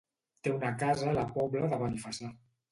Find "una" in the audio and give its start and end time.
0.53-0.71